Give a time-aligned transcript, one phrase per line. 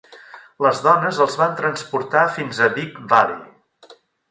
[0.65, 3.97] Les dones els van transportar fins a Big Valley.